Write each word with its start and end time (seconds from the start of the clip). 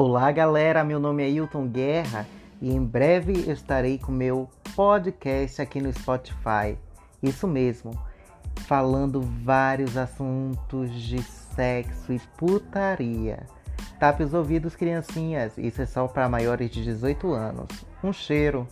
Olá, 0.00 0.30
galera. 0.30 0.84
Meu 0.84 1.00
nome 1.00 1.24
é 1.24 1.28
Hilton 1.28 1.66
Guerra 1.66 2.24
e 2.62 2.70
em 2.70 2.80
breve 2.80 3.32
estarei 3.50 3.98
com 3.98 4.12
meu 4.12 4.48
podcast 4.76 5.60
aqui 5.60 5.80
no 5.80 5.92
Spotify. 5.92 6.78
Isso 7.20 7.48
mesmo, 7.48 8.00
falando 8.68 9.20
vários 9.42 9.96
assuntos 9.96 10.92
de 10.92 11.20
sexo 11.20 12.12
e 12.12 12.20
putaria. 12.36 13.44
Tape 13.98 14.22
os 14.22 14.34
ouvidos, 14.34 14.76
criancinhas. 14.76 15.58
Isso 15.58 15.82
é 15.82 15.86
só 15.86 16.06
para 16.06 16.28
maiores 16.28 16.70
de 16.70 16.84
18 16.84 17.32
anos. 17.32 17.66
Um 18.00 18.12
cheiro. 18.12 18.68